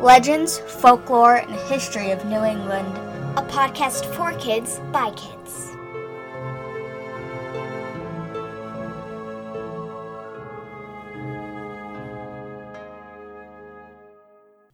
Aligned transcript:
Legends, 0.00 0.60
Folklore, 0.60 1.36
and 1.36 1.54
History 1.70 2.10
of 2.10 2.24
New 2.24 2.42
England. 2.42 2.88
A 3.36 3.42
podcast 3.42 4.06
for 4.14 4.32
kids 4.38 4.80
by 4.90 5.10
kids. 5.10 5.72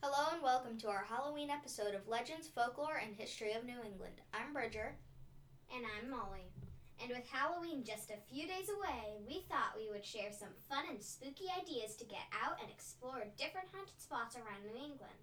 Hello 0.01 0.29
and 0.33 0.41
welcome 0.45 0.79
to 0.79 0.87
our 0.87 1.05
Halloween 1.09 1.51
episode 1.51 1.97
of 1.97 2.07
Legends, 2.07 2.47
Folklore, 2.47 3.03
and 3.05 3.17
History 3.17 3.53
of 3.55 3.65
New 3.65 3.83
England. 3.85 4.21
I'm 4.33 4.53
Bridger. 4.53 4.95
And 5.75 5.85
I'm 5.99 6.09
Molly. 6.09 6.53
And 7.03 7.11
with 7.11 7.29
Halloween 7.29 7.85
just 7.85 8.11
a 8.11 8.25
few 8.33 8.47
days 8.47 8.69
away, 8.73 9.21
we 9.29 9.45
thought 9.49 9.77
we 9.77 9.91
would 9.91 10.05
share 10.05 10.33
some 10.33 10.57
fun 10.69 10.85
and 10.91 11.03
spooky 11.03 11.47
ideas 11.53 11.95
to 11.97 12.05
get 12.05 12.25
out 12.33 12.57
and 12.61 12.71
explore 12.71 13.29
different 13.37 13.69
haunted 13.73 14.01
spots 14.01 14.35
around 14.35 14.65
New 14.65 14.77
England. 14.77 15.21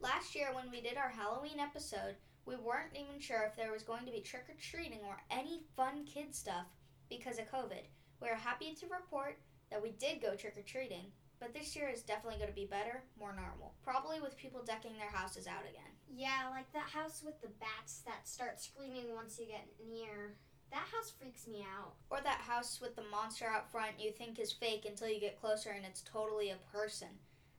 Last 0.00 0.34
year, 0.34 0.48
when 0.52 0.70
we 0.70 0.82
did 0.82 0.98
our 0.98 1.08
Halloween 1.08 1.58
episode, 1.58 2.16
we 2.44 2.56
weren't 2.56 2.94
even 2.94 3.18
sure 3.18 3.42
if 3.48 3.56
there 3.56 3.72
was 3.72 3.82
going 3.82 4.04
to 4.04 4.12
be 4.12 4.20
trick 4.20 4.44
or 4.48 4.54
treating 4.60 5.00
or 5.06 5.16
any 5.30 5.62
fun 5.74 6.04
kid 6.04 6.34
stuff 6.34 6.66
because 7.08 7.38
of 7.38 7.50
COVID. 7.50 7.88
We 8.20 8.28
are 8.28 8.36
happy 8.36 8.74
to 8.74 8.86
report 8.86 9.38
that 9.70 9.82
we 9.82 9.90
did 9.92 10.22
go 10.22 10.36
trick 10.36 10.56
or 10.56 10.62
treating, 10.62 11.10
but 11.40 11.52
this 11.52 11.74
year 11.74 11.88
is 11.88 12.02
definitely 12.02 12.38
going 12.38 12.50
to 12.50 12.54
be 12.54 12.66
better, 12.66 13.02
more 13.18 13.34
normal. 13.34 13.74
Probably 13.82 14.20
with 14.20 14.36
people 14.36 14.62
decking 14.62 14.96
their 14.96 15.10
houses 15.10 15.46
out 15.46 15.64
again. 15.68 15.90
Yeah, 16.08 16.48
like 16.50 16.72
that 16.72 16.88
house 16.88 17.22
with 17.24 17.40
the 17.40 17.50
bats 17.60 18.02
that 18.06 18.28
start 18.28 18.60
screaming 18.60 19.14
once 19.14 19.38
you 19.38 19.46
get 19.46 19.66
near. 19.90 20.36
That 20.70 20.86
house 20.92 21.12
freaks 21.18 21.46
me 21.46 21.64
out. 21.78 21.94
Or 22.10 22.20
that 22.20 22.40
house 22.40 22.80
with 22.80 22.96
the 22.96 23.08
monster 23.10 23.46
out 23.46 23.70
front 23.70 23.98
you 23.98 24.12
think 24.12 24.38
is 24.38 24.52
fake 24.52 24.84
until 24.86 25.08
you 25.08 25.20
get 25.20 25.40
closer 25.40 25.70
and 25.70 25.84
it's 25.84 26.02
totally 26.02 26.50
a 26.50 26.56
person. 26.72 27.08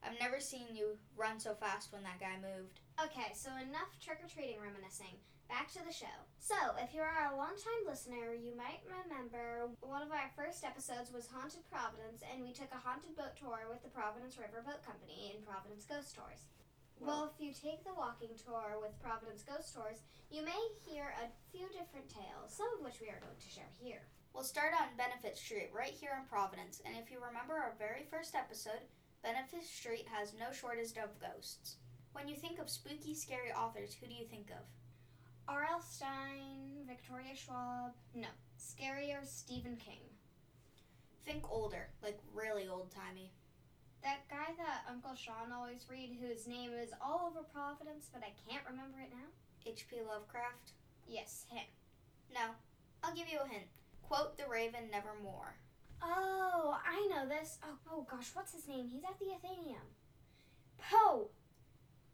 I've 0.03 0.20
never 0.20 0.40
seen 0.40 0.76
you 0.76 0.98
run 1.15 1.40
so 1.40 1.55
fast 1.55 1.91
when 1.91 2.04
that 2.04 2.20
guy 2.20 2.37
moved. 2.37 2.79
Okay, 3.01 3.34
so 3.34 3.49
enough 3.57 3.98
trick 3.99 4.20
or 4.23 4.29
treating 4.29 4.62
reminiscing. 4.62 5.17
Back 5.49 5.71
to 5.73 5.84
the 5.84 5.95
show. 5.95 6.12
So, 6.43 6.59
if 6.76 6.91
you 6.91 6.99
are 6.99 7.32
a 7.32 7.35
longtime 7.40 7.87
listener, 7.87 8.35
you 8.35 8.51
might 8.51 8.84
remember 8.84 9.71
one 9.79 10.04
of 10.04 10.12
our 10.12 10.27
first 10.35 10.67
episodes 10.67 11.07
was 11.07 11.32
Haunted 11.32 11.63
Providence, 11.71 12.20
and 12.20 12.43
we 12.43 12.51
took 12.51 12.67
a 12.76 12.84
haunted 12.84 13.15
boat 13.15 13.39
tour 13.39 13.63
with 13.71 13.79
the 13.79 13.91
Providence 13.95 14.35
River 14.35 14.60
Boat 14.60 14.84
Company 14.84 15.32
and 15.32 15.48
Providence 15.48 15.87
Ghost 15.87 16.20
Tours. 16.20 16.51
Well, 16.99 17.31
if 17.31 17.40
you 17.40 17.53
take 17.53 17.84
the 17.84 17.93
walking 17.93 18.34
tour 18.35 18.81
with 18.81 18.99
Providence 19.01 19.43
Ghost 19.43 19.73
Tours, 19.73 20.01
you 20.31 20.43
may 20.43 20.59
hear 20.84 21.13
a 21.21 21.29
few 21.51 21.67
different 21.70 22.09
tales, 22.09 22.49
some 22.49 22.67
of 22.77 22.84
which 22.84 22.99
we 22.99 23.07
are 23.07 23.21
going 23.21 23.37
to 23.37 23.49
share 23.49 23.70
here. 23.79 24.01
We'll 24.34 24.43
start 24.43 24.73
on 24.73 24.98
Benefit 24.98 25.37
Street, 25.37 25.70
right 25.73 25.93
here 25.93 26.17
in 26.20 26.27
Providence. 26.27 26.81
And 26.85 26.95
if 26.98 27.12
you 27.12 27.17
remember 27.23 27.54
our 27.54 27.76
very 27.77 28.05
first 28.09 28.35
episode, 28.35 28.81
Benefit 29.23 29.63
Street 29.63 30.05
has 30.12 30.34
no 30.34 30.51
shortage 30.51 30.98
of 30.98 31.21
ghosts. 31.21 31.77
When 32.13 32.27
you 32.27 32.35
think 32.35 32.59
of 32.59 32.70
spooky, 32.70 33.13
scary 33.13 33.54
authors, 33.54 33.93
who 33.93 34.07
do 34.07 34.13
you 34.13 34.26
think 34.26 34.49
of? 34.49 34.65
R.L. 35.48 35.82
Stine, 35.82 36.84
Victoria 36.87 37.35
Schwab, 37.35 37.93
no, 38.13 38.27
scarier 38.59 39.26
Stephen 39.26 39.77
King. 39.77 40.01
Think 41.26 41.49
older, 41.49 41.87
like 42.04 42.20
really 42.34 42.67
old 42.67 42.91
timey. 42.91 43.32
Guy 44.48 44.53
that 44.63 44.87
Uncle 44.90 45.15
Sean 45.15 45.51
always 45.51 45.87
read, 45.91 46.15
whose 46.21 46.48
name 46.48 46.71
is 46.71 46.91
all 47.03 47.27
over 47.27 47.43
Providence, 47.51 48.07
but 48.13 48.23
I 48.23 48.31
can't 48.48 48.63
remember 48.63 48.99
it 48.99 49.12
now. 49.12 49.27
H.P. 49.65 49.98
Lovecraft? 50.07 50.71
Yes, 51.05 51.43
him. 51.49 51.65
No. 52.34 52.55
I'll 53.04 53.13
give 53.13 53.27
you 53.27 53.39
a 53.43 53.48
hint. 53.48 53.67
Quote 54.04 54.37
the 54.37 54.48
Raven 54.48 54.87
Nevermore. 54.89 55.59
Oh, 56.01 56.77
I 56.79 57.09
know 57.12 57.27
this. 57.27 57.59
Oh, 57.62 57.76
oh 57.91 58.07
gosh, 58.09 58.29
what's 58.34 58.54
his 58.54 58.67
name? 58.70 58.87
He's 58.87 59.04
at 59.04 59.20
the 59.20 59.35
Athenaeum. 59.35 59.91
Poe. 60.77 61.27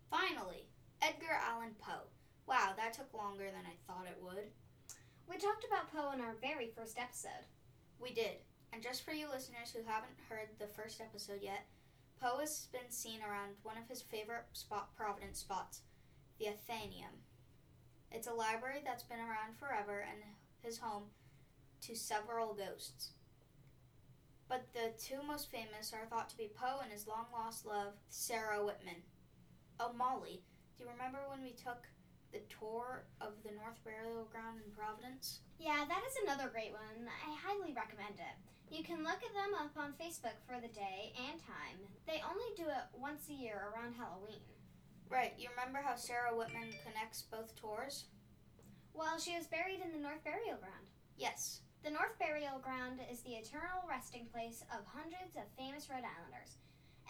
Finally, 0.10 0.66
Edgar 1.04 1.38
Allan 1.38 1.76
Poe. 1.80 2.10
Wow, 2.48 2.74
that 2.78 2.94
took 2.94 3.14
longer 3.14 3.46
than 3.46 3.70
I 3.70 3.78
thought 3.86 4.10
it 4.10 4.18
would. 4.24 4.50
We 5.30 5.38
talked 5.38 5.66
about 5.68 5.94
Poe 5.94 6.12
in 6.14 6.22
our 6.22 6.36
very 6.42 6.72
first 6.76 6.98
episode. 6.98 7.46
We 8.00 8.12
did. 8.12 8.42
And 8.72 8.82
just 8.82 9.06
for 9.06 9.12
you 9.12 9.28
listeners 9.30 9.70
who 9.70 9.86
haven't 9.86 10.18
heard 10.30 10.50
the 10.58 10.66
first 10.66 11.00
episode 11.00 11.42
yet, 11.44 11.68
Poe 12.20 12.40
has 12.40 12.68
been 12.72 12.90
seen 12.90 13.22
around 13.22 13.56
one 13.64 13.78
of 13.78 13.88
his 13.90 14.02
favorite 14.02 14.46
spot 14.54 14.96
Providence 14.96 15.40
spots, 15.40 15.82
the 16.40 16.48
Athenaeum. 16.48 17.24
It's 18.12 18.28
a 18.28 18.34
library 18.34 18.82
that's 18.86 19.04
been 19.04 19.20
around 19.20 19.58
forever 19.60 20.00
and 20.08 20.22
his 20.62 20.78
home 20.78 21.04
to 21.82 21.96
several 21.96 22.54
ghosts. 22.54 23.12
But 24.48 24.68
the 24.74 24.92
two 24.98 25.24
most 25.26 25.52
famous 25.52 25.94
are 25.94 26.06
thought 26.06 26.30
to 26.30 26.38
be 26.38 26.52
Poe 26.56 26.80
and 26.82 26.92
his 26.92 27.08
long 27.08 27.26
lost 27.34 27.66
love, 27.66 27.94
Sarah 28.10 28.64
Whitman. 28.64 29.04
Oh, 29.80 29.94
Molly, 29.94 30.44
do 30.78 30.84
you 30.84 30.90
remember 30.90 31.20
when 31.28 31.42
we 31.42 31.52
took 31.52 31.88
the 32.34 32.42
tour 32.50 33.06
of 33.22 33.38
the 33.46 33.54
North 33.54 33.78
Burial 33.86 34.26
Ground 34.34 34.58
in 34.66 34.74
Providence? 34.74 35.46
Yeah, 35.62 35.86
that 35.86 36.02
is 36.02 36.18
another 36.26 36.50
great 36.50 36.74
one. 36.74 37.06
I 37.06 37.32
highly 37.38 37.78
recommend 37.78 38.18
it. 38.18 38.36
You 38.74 38.82
can 38.82 39.06
look 39.06 39.22
at 39.22 39.38
them 39.38 39.54
up 39.54 39.78
on 39.78 39.94
Facebook 40.02 40.42
for 40.50 40.58
the 40.58 40.74
day 40.74 41.14
and 41.30 41.38
time. 41.38 41.78
They 42.10 42.26
only 42.26 42.50
do 42.58 42.66
it 42.66 42.90
once 42.98 43.30
a 43.30 43.38
year 43.38 43.70
around 43.70 43.94
Halloween. 43.94 44.42
Right, 45.14 45.38
you 45.38 45.54
remember 45.54 45.78
how 45.78 45.94
Sarah 45.94 46.34
Whitman 46.34 46.74
connects 46.82 47.22
both 47.30 47.54
tours? 47.54 48.10
Well, 48.98 49.22
she 49.22 49.38
was 49.38 49.46
buried 49.46 49.86
in 49.86 49.94
the 49.94 50.02
North 50.02 50.26
Burial 50.26 50.58
Ground. 50.58 50.90
Yes. 51.22 51.62
The 51.86 51.94
North 51.94 52.18
Burial 52.18 52.58
Ground 52.58 52.98
is 53.12 53.22
the 53.22 53.38
eternal 53.38 53.86
resting 53.86 54.26
place 54.34 54.66
of 54.74 54.90
hundreds 54.90 55.38
of 55.38 55.46
famous 55.54 55.86
Rhode 55.86 56.10
Islanders. 56.10 56.58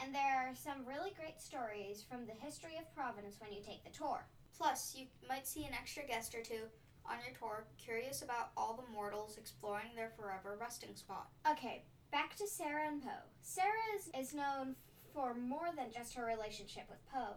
And 0.04 0.12
there 0.12 0.36
are 0.44 0.52
some 0.52 0.84
really 0.84 1.16
great 1.16 1.40
stories 1.40 2.04
from 2.04 2.28
the 2.28 2.36
history 2.44 2.76
of 2.76 2.92
Providence 2.92 3.40
when 3.40 3.54
you 3.54 3.64
take 3.64 3.88
the 3.88 3.96
tour. 3.96 4.28
Plus, 4.58 4.96
you 4.96 5.08
might 5.28 5.48
see 5.48 5.66
an 5.66 5.74
extra 5.74 6.04
guest 6.06 6.36
or 6.36 6.42
two 6.42 6.70
on 7.06 7.18
your 7.26 7.36
tour 7.38 7.66
curious 7.78 8.22
about 8.22 8.52
all 8.56 8.76
the 8.76 8.94
mortals 8.94 9.38
exploring 9.38 9.92
their 9.96 10.12
forever 10.16 10.58
resting 10.60 10.96
spot. 10.96 11.28
Okay, 11.50 11.84
back 12.12 12.36
to 12.38 12.48
Sarah 12.48 12.88
and 12.88 13.02
Poe. 13.02 13.28
Sarah 13.42 13.88
is, 13.98 14.10
is 14.18 14.34
known 14.34 14.76
for 15.14 15.34
more 15.34 15.70
than 15.76 15.92
just 15.92 16.14
her 16.16 16.26
relationship 16.26 16.86
with 16.90 17.06
Poe. 17.12 17.36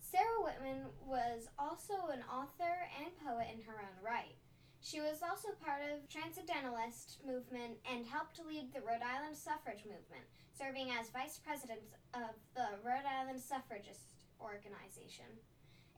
Sarah 0.00 0.42
Whitman 0.42 0.86
was 1.04 1.48
also 1.58 1.94
an 2.12 2.22
author 2.30 2.86
and 3.02 3.10
poet 3.26 3.48
in 3.52 3.62
her 3.64 3.80
own 3.80 3.98
right. 4.04 4.36
She 4.80 5.00
was 5.00 5.24
also 5.24 5.48
part 5.64 5.80
of 5.80 6.08
Transcendentalist 6.08 7.18
movement 7.26 7.80
and 7.90 8.04
helped 8.04 8.38
lead 8.44 8.72
the 8.72 8.84
Rhode 8.84 9.00
Island 9.00 9.34
suffrage 9.34 9.84
movement, 9.88 10.28
serving 10.52 10.92
as 10.92 11.08
vice 11.08 11.40
president 11.40 11.80
of 12.12 12.36
the 12.54 12.78
Rhode 12.84 13.08
Island 13.08 13.40
Suffragist 13.40 14.12
Organization. 14.40 15.40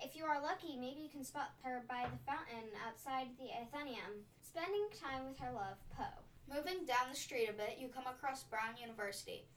If 0.00 0.14
you 0.14 0.24
are 0.24 0.42
lucky, 0.42 0.76
maybe 0.76 1.00
you 1.00 1.08
can 1.08 1.24
spot 1.24 1.52
her 1.62 1.84
by 1.88 2.04
the 2.04 2.20
fountain 2.30 2.68
outside 2.86 3.28
the 3.38 3.48
Athenaeum, 3.50 4.28
spending 4.42 4.86
time 4.92 5.26
with 5.26 5.38
her 5.38 5.52
love, 5.52 5.78
Poe. 5.96 6.20
Moving 6.52 6.84
down 6.84 7.08
the 7.10 7.16
street 7.16 7.48
a 7.48 7.52
bit, 7.52 7.78
you 7.78 7.88
come 7.88 8.06
across 8.06 8.44
Brown 8.44 8.76
University. 8.80 9.48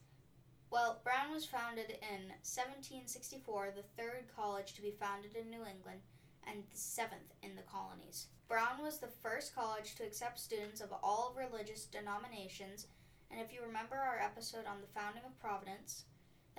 Well, 0.71 1.01
Brown 1.03 1.33
was 1.33 1.45
founded 1.45 1.91
in 1.91 2.31
1764, 2.47 3.73
the 3.75 3.83
third 3.97 4.31
college 4.33 4.73
to 4.73 4.81
be 4.81 4.95
founded 4.99 5.35
in 5.35 5.49
New 5.49 5.65
England 5.65 6.01
and 6.47 6.63
the 6.71 6.77
seventh 6.77 7.35
in 7.43 7.55
the 7.55 7.67
colonies. 7.67 8.27
Brown 8.47 8.81
was 8.81 8.97
the 8.97 9.11
first 9.21 9.53
college 9.53 9.95
to 9.95 10.05
accept 10.05 10.39
students 10.39 10.79
of 10.79 10.93
all 11.03 11.35
religious 11.37 11.85
denominations, 11.85 12.87
and 13.29 13.41
if 13.41 13.53
you 13.53 13.61
remember 13.61 13.95
our 13.95 14.19
episode 14.19 14.65
on 14.65 14.79
the 14.81 14.99
founding 14.99 15.23
of 15.25 15.37
Providence, 15.39 16.05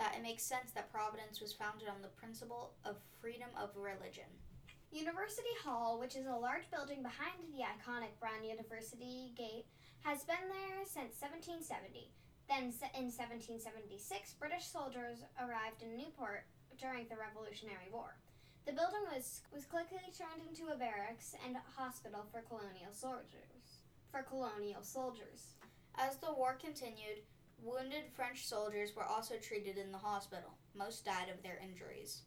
that 0.00 0.16
it 0.16 0.24
makes 0.24 0.42
sense 0.42 0.72
that 0.72 0.88
Providence 0.88 1.44
was 1.44 1.52
founded 1.52 1.84
on 1.84 2.00
the 2.00 2.16
principle 2.16 2.72
of 2.88 2.96
freedom 3.20 3.52
of 3.52 3.76
religion. 3.76 4.32
University 4.88 5.52
Hall, 5.60 6.00
which 6.00 6.16
is 6.16 6.24
a 6.24 6.32
large 6.32 6.64
building 6.72 7.04
behind 7.04 7.36
the 7.52 7.68
iconic 7.68 8.16
Brown 8.16 8.40
University 8.40 9.36
gate, 9.36 9.68
has 10.00 10.24
been 10.24 10.48
there 10.48 10.88
since 10.88 11.20
1770. 11.20 12.08
Then, 12.48 12.72
in 12.97 13.12
1776, 13.12 13.60
British 14.41 14.64
soldiers 14.64 15.20
arrived 15.36 15.84
in 15.84 16.00
Newport 16.00 16.48
during 16.80 17.04
the 17.12 17.20
Revolutionary 17.20 17.92
War. 17.92 18.16
The 18.64 18.72
building 18.72 19.04
was, 19.12 19.44
was 19.53 19.68
quickly 19.68 20.00
turned 20.16 20.48
into 20.48 20.72
a 20.72 20.80
barracks 20.80 21.36
and 21.44 21.60
hospital 21.76 22.24
for 22.32 22.41
colonial 22.48 22.96
soldiers. 22.96 23.84
For 24.08 24.24
colonial 24.24 24.80
soldiers. 24.80 25.60
As 26.00 26.16
the 26.16 26.32
war 26.32 26.56
continued, 26.56 27.20
wounded 27.62 28.04
French 28.15 28.47
soldiers 28.47 28.95
were 28.95 29.04
also 29.04 29.36
treated 29.36 29.77
in 29.77 29.92
the 29.92 29.98
hospital. 29.98 30.59
Most 30.74 31.04
died 31.04 31.28
of 31.33 31.42
their 31.42 31.60
injuries. 31.62 32.22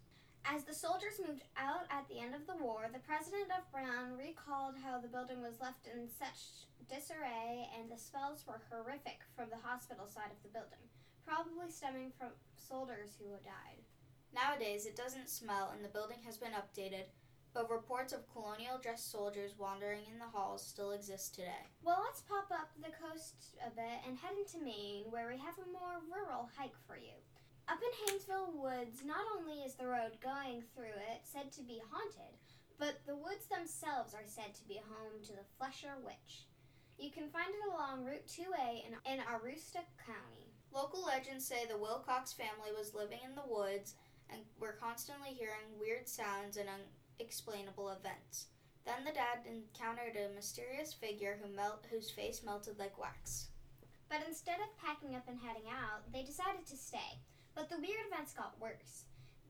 As 0.45 0.63
the 0.63 0.75
soldiers 0.75 1.23
moved 1.25 1.43
out 1.55 1.87
at 1.89 2.07
the 2.09 2.19
end 2.19 2.35
of 2.35 2.45
the 2.45 2.59
war, 2.59 2.89
the 2.91 2.99
president 3.07 3.47
of 3.55 3.71
Brown 3.71 4.17
recalled 4.19 4.75
how 4.75 4.99
the 4.99 5.07
building 5.07 5.41
was 5.41 5.61
left 5.61 5.87
in 5.87 6.09
such 6.11 6.67
disarray 6.91 7.69
and 7.79 7.87
the 7.87 7.97
smells 7.97 8.43
were 8.45 8.59
horrific 8.67 9.23
from 9.35 9.47
the 9.49 9.63
hospital 9.63 10.05
side 10.05 10.35
of 10.35 10.43
the 10.43 10.51
building, 10.51 10.83
probably 11.25 11.71
stemming 11.71 12.11
from 12.19 12.35
soldiers 12.59 13.15
who 13.15 13.31
had 13.31 13.43
died. 13.47 13.79
Nowadays, 14.35 14.85
it 14.85 14.99
doesn't 14.99 15.29
smell 15.29 15.71
and 15.71 15.83
the 15.83 15.95
building 15.95 16.19
has 16.25 16.37
been 16.37 16.51
updated, 16.51 17.07
but 17.53 17.69
reports 17.69 18.13
of 18.13 18.27
colonial 18.33 18.79
dressed 18.81 19.11
soldiers 19.11 19.53
wandering 19.57 20.01
in 20.11 20.17
the 20.17 20.25
halls 20.33 20.65
still 20.65 20.91
exist 20.91 21.35
today. 21.35 21.69
Well, 21.83 22.01
let's 22.03 22.21
pop 22.21 22.49
up 22.51 22.69
the 22.81 22.91
coast 22.97 23.55
a 23.61 23.69
bit 23.69 24.01
and 24.07 24.17
head 24.17 24.33
into 24.37 24.63
Maine, 24.63 25.05
where 25.09 25.29
we 25.29 25.37
have 25.37 25.57
a 25.61 25.71
more 25.71 26.01
rural 26.09 26.49
hike 26.57 26.77
for 26.87 26.97
you. 26.97 27.13
Up 27.69 27.79
in 27.79 27.93
Haynesville 28.03 28.55
Woods, 28.55 29.05
not 29.05 29.23
only 29.37 29.63
is 29.63 29.75
the 29.75 29.87
road 29.87 30.19
going 30.21 30.63
through 30.75 30.97
it 31.13 31.23
said 31.23 31.51
to 31.53 31.63
be 31.63 31.81
haunted, 31.91 32.35
but 32.79 32.99
the 33.05 33.15
woods 33.15 33.45
themselves 33.47 34.13
are 34.13 34.25
said 34.25 34.53
to 34.55 34.67
be 34.67 34.81
home 34.89 35.21
to 35.23 35.31
the 35.31 35.47
Flesher 35.57 35.95
Witch. 36.03 36.49
You 36.97 37.11
can 37.11 37.29
find 37.29 37.47
it 37.49 37.69
along 37.71 38.03
Route 38.03 38.27
2A 38.27 38.83
in, 38.85 38.93
in 39.11 39.19
Aroostook 39.23 39.87
County. 40.01 40.51
Local 40.73 41.05
legends 41.05 41.45
say 41.45 41.65
the 41.65 41.77
Wilcox 41.77 42.33
family 42.33 42.73
was 42.75 42.93
living 42.93 43.19
in 43.23 43.35
the 43.35 43.47
woods 43.47 43.95
and 44.29 44.41
were 44.59 44.75
constantly 44.79 45.29
hearing 45.29 45.79
weird 45.79 46.09
sounds 46.09 46.57
and 46.57 46.67
unexplainable 47.19 47.89
events. 47.89 48.47
Then 48.85 49.05
the 49.05 49.11
dad 49.11 49.47
encountered 49.47 50.17
a 50.17 50.33
mysterious 50.35 50.93
figure 50.93 51.39
who 51.41 51.55
melt, 51.55 51.85
whose 51.89 52.11
face 52.11 52.43
melted 52.43 52.77
like 52.79 52.99
wax. 52.99 53.47
But 54.09 54.27
instead 54.27 54.59
of 54.59 54.77
packing 54.77 55.15
up 55.15 55.27
and 55.27 55.39
heading 55.39 55.69
out, 55.71 56.11
they 56.11 56.23
decided 56.23 56.65
to 56.67 56.77
stay. 56.77 57.23
But 57.55 57.69
the 57.69 57.79
weird 57.79 58.05
events 58.11 58.33
got 58.33 58.59
worse. 58.59 59.05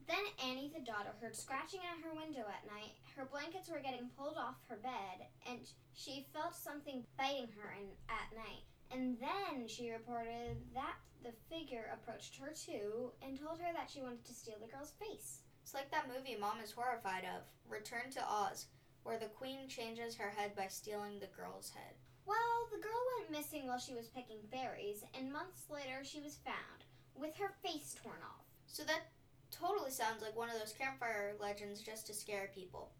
Then 0.07 0.23
Annie, 0.43 0.71
the 0.73 0.83
daughter, 0.83 1.15
heard 1.19 1.35
scratching 1.35 1.79
at 1.81 2.03
her 2.03 2.13
window 2.13 2.45
at 2.47 2.67
night. 2.67 2.93
Her 3.15 3.25
blankets 3.25 3.69
were 3.69 3.79
getting 3.79 4.11
pulled 4.17 4.37
off 4.37 4.59
her 4.69 4.75
bed, 4.75 5.27
and 5.49 5.59
she 5.93 6.27
felt 6.33 6.55
something 6.55 7.03
biting 7.17 7.47
her 7.57 7.73
in, 7.79 7.87
at 8.09 8.35
night. 8.35 8.67
And 8.91 9.17
then 9.19 9.67
she 9.67 9.91
reported 9.91 10.57
that 10.75 10.95
the 11.23 11.31
figure 11.49 11.89
approached 11.93 12.37
her 12.37 12.51
too 12.53 13.11
and 13.23 13.39
told 13.39 13.59
her 13.59 13.71
that 13.73 13.89
she 13.89 14.01
wanted 14.01 14.25
to 14.25 14.33
steal 14.33 14.59
the 14.59 14.67
girl's 14.67 14.93
face. 14.99 15.39
It's 15.63 15.73
like 15.73 15.89
that 15.91 16.09
movie 16.13 16.35
Mom 16.37 16.59
is 16.61 16.71
horrified 16.71 17.23
of, 17.23 17.47
Return 17.71 18.11
to 18.11 18.21
Oz, 18.27 18.67
where 19.03 19.17
the 19.17 19.31
queen 19.31 19.69
changes 19.69 20.13
her 20.15 20.29
head 20.29 20.55
by 20.57 20.67
stealing 20.67 21.19
the 21.19 21.31
girl's 21.35 21.69
head. 21.69 21.95
Well, 22.25 22.67
the 22.69 22.83
girl 22.83 22.99
went 23.17 23.31
missing 23.31 23.65
while 23.67 23.79
she 23.79 23.93
was 23.93 24.07
picking 24.07 24.43
berries, 24.51 25.05
and 25.17 25.31
months 25.31 25.63
later 25.71 26.03
she 26.03 26.19
was 26.19 26.35
found, 26.43 26.83
with 27.15 27.37
her 27.37 27.53
face 27.63 27.95
torn 28.03 28.19
off. 28.23 28.45
So 28.67 28.83
that 28.83 29.07
totally 29.51 29.91
sounds 29.91 30.21
like 30.21 30.35
one 30.35 30.49
of 30.49 30.59
those 30.59 30.75
campfire 30.77 31.33
legends 31.39 31.81
just 31.81 32.07
to 32.07 32.13
scare 32.13 32.51
people. 32.53 32.91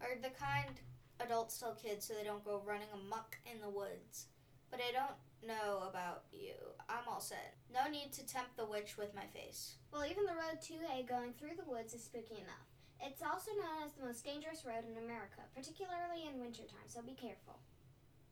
Or 0.00 0.08
the 0.20 0.30
kind 0.30 0.80
adults 1.20 1.58
tell 1.58 1.74
kids 1.74 2.06
so 2.06 2.14
they 2.14 2.24
don't 2.24 2.44
go 2.44 2.62
running 2.66 2.88
amuck 2.92 3.38
in 3.46 3.60
the 3.60 3.70
woods. 3.70 4.26
But 4.70 4.80
I 4.80 4.92
don't 4.92 5.16
know 5.46 5.86
about 5.88 6.24
you. 6.32 6.54
I'm 6.88 7.06
all 7.08 7.20
set. 7.20 7.56
No 7.72 7.90
need 7.90 8.12
to 8.12 8.26
tempt 8.26 8.56
the 8.56 8.66
witch 8.66 8.96
with 8.96 9.14
my 9.14 9.26
face. 9.32 9.76
Well, 9.92 10.04
even 10.04 10.24
the 10.24 10.38
road 10.38 10.60
2A 10.60 11.08
going 11.08 11.32
through 11.34 11.56
the 11.56 11.70
woods 11.70 11.94
is 11.94 12.04
spooky 12.04 12.36
enough. 12.36 12.68
It's 13.00 13.22
also 13.22 13.52
known 13.54 13.86
as 13.86 13.92
the 13.92 14.04
most 14.04 14.24
dangerous 14.24 14.66
road 14.66 14.82
in 14.82 14.98
America, 14.98 15.46
particularly 15.54 16.26
in 16.26 16.40
wintertime, 16.40 16.88
so 16.88 17.02
be 17.02 17.14
careful. 17.14 17.60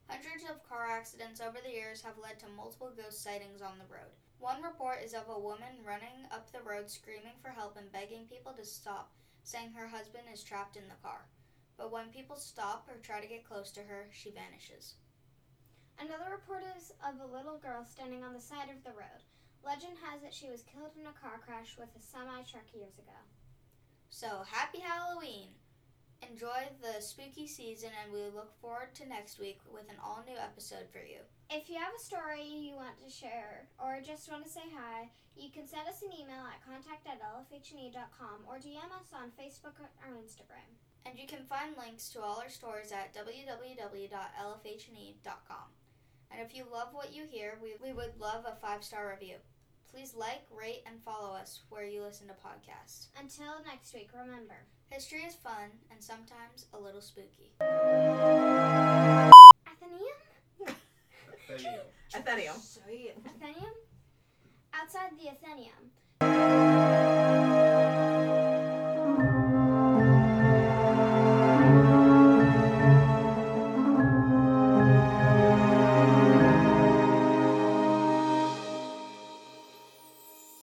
Hundreds 0.08 0.42
of 0.48 0.62
car 0.66 0.86
accidents 0.86 1.40
over 1.40 1.58
the 1.62 1.70
years 1.70 2.02
have 2.02 2.18
led 2.18 2.38
to 2.40 2.48
multiple 2.56 2.90
ghost 2.96 3.22
sightings 3.22 3.62
on 3.62 3.78
the 3.78 3.92
road. 3.92 4.10
One 4.38 4.62
report 4.62 5.02
is 5.02 5.14
of 5.14 5.28
a 5.28 5.38
woman 5.38 5.82
running 5.86 6.26
up 6.30 6.50
the 6.50 6.62
road 6.62 6.90
screaming 6.90 7.38
for 7.42 7.50
help 7.50 7.76
and 7.76 7.90
begging 7.90 8.26
people 8.26 8.52
to 8.54 8.64
stop, 8.64 9.12
saying 9.42 9.72
her 9.72 9.88
husband 9.88 10.24
is 10.32 10.42
trapped 10.42 10.76
in 10.76 10.88
the 10.88 11.02
car. 11.02 11.26
But 11.76 11.92
when 11.92 12.08
people 12.08 12.36
stop 12.36 12.88
or 12.88 12.98
try 13.02 13.20
to 13.20 13.26
get 13.26 13.46
close 13.46 13.70
to 13.72 13.80
her, 13.80 14.08
she 14.12 14.30
vanishes. 14.30 14.94
Another 15.98 16.30
report 16.30 16.62
is 16.76 16.92
of 17.00 17.20
a 17.20 17.32
little 17.32 17.58
girl 17.58 17.84
standing 17.84 18.22
on 18.22 18.34
the 18.34 18.40
side 18.40 18.68
of 18.68 18.84
the 18.84 18.92
road. 18.92 19.24
Legend 19.64 19.96
has 20.04 20.22
it 20.22 20.34
she 20.34 20.50
was 20.50 20.62
killed 20.62 20.92
in 20.94 21.06
a 21.08 21.16
car 21.18 21.40
crash 21.40 21.76
with 21.78 21.88
a 21.96 22.02
semi 22.02 22.42
truck 22.44 22.68
years 22.74 22.98
ago. 22.98 23.16
So, 24.10 24.44
happy 24.46 24.78
Halloween! 24.78 25.48
Enjoy 26.22 26.70
the 26.80 27.00
spooky 27.02 27.46
season, 27.46 27.90
and 28.02 28.12
we 28.12 28.20
look 28.32 28.54
forward 28.60 28.94
to 28.94 29.08
next 29.08 29.38
week 29.38 29.60
with 29.68 29.88
an 29.90 29.96
all 30.02 30.24
new 30.26 30.36
episode 30.36 30.88
for 30.92 31.00
you. 31.00 31.20
If 31.50 31.68
you 31.68 31.76
have 31.76 31.92
a 31.94 32.00
story 32.02 32.42
you 32.42 32.74
want 32.74 32.98
to 33.04 33.10
share 33.10 33.68
or 33.78 34.00
just 34.00 34.30
want 34.30 34.44
to 34.44 34.50
say 34.50 34.64
hi, 34.72 35.10
you 35.36 35.50
can 35.50 35.66
send 35.68 35.88
us 35.88 36.02
an 36.02 36.12
email 36.12 36.46
at 36.48 36.64
contact 36.64 37.06
at 37.06 37.20
lfhne.com 37.20 38.46
or 38.48 38.56
DM 38.56 38.90
us 38.96 39.12
on 39.12 39.30
Facebook 39.36 39.76
or 39.80 40.16
Instagram. 40.16 40.72
And 41.04 41.18
you 41.18 41.26
can 41.26 41.44
find 41.44 41.76
links 41.76 42.08
to 42.10 42.22
all 42.22 42.40
our 42.40 42.48
stories 42.48 42.92
at 42.92 43.14
www.lfhne.com. 43.14 44.16
And 46.36 46.44
if 46.46 46.54
you 46.54 46.64
love 46.70 46.88
what 46.92 47.14
you 47.14 47.24
hear, 47.30 47.58
we, 47.62 47.76
we 47.82 47.94
would 47.94 48.12
love 48.20 48.44
a 48.46 48.54
five 48.56 48.84
star 48.84 49.08
review. 49.10 49.36
Please 49.90 50.14
like, 50.14 50.42
rate, 50.50 50.82
and 50.86 51.00
follow 51.02 51.34
us 51.34 51.60
where 51.70 51.86
you 51.86 52.02
listen 52.02 52.26
to 52.26 52.34
podcasts. 52.34 53.06
Until 53.18 53.54
next 53.64 53.94
week, 53.94 54.10
remember 54.14 54.66
history 54.90 55.20
is 55.20 55.34
fun 55.34 55.70
and 55.90 56.02
sometimes 56.02 56.66
a 56.74 56.78
little 56.78 57.00
spooky. 57.00 57.52
Athenaeum? 57.62 59.32
Athenium. 62.14 63.16
Athenium? 63.24 63.72
Outside 64.74 65.12
the 65.18 65.30
Athenaeum. 65.30 66.65